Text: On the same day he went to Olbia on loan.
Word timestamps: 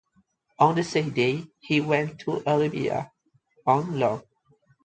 On 0.57 0.73
the 0.73 0.83
same 0.83 1.11
day 1.11 1.45
he 1.59 1.79
went 1.79 2.17
to 2.21 2.41
Olbia 2.47 3.11
on 3.67 3.99
loan. 3.99 4.23